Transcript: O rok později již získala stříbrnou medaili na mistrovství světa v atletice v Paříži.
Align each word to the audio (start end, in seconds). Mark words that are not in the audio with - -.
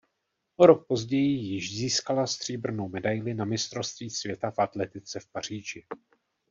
O 0.57 0.65
rok 0.65 0.87
později 0.87 1.37
již 1.45 1.75
získala 1.77 2.27
stříbrnou 2.27 2.89
medaili 2.89 3.33
na 3.33 3.45
mistrovství 3.45 4.09
světa 4.09 4.51
v 4.51 4.59
atletice 4.59 5.19
v 5.19 5.27
Paříži. 5.27 5.85